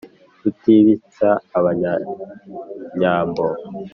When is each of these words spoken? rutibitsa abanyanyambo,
rutibitsa 0.41 1.29
abanyanyambo, 1.57 3.45